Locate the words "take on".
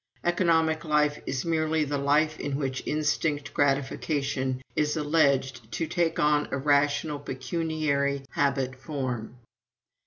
5.85-6.47